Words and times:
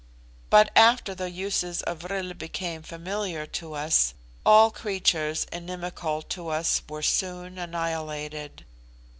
But 0.49 0.71
after 0.75 1.13
the 1.13 1.29
uses 1.29 1.83
of 1.83 1.99
vril 1.99 2.33
became 2.33 2.81
familiar 2.81 3.45
to 3.45 3.73
us, 3.73 4.15
all 4.43 4.71
creatures 4.71 5.45
inimical 5.51 6.23
to 6.23 6.47
us 6.49 6.81
were 6.89 7.03
soon 7.03 7.59
annihilated. 7.59 8.65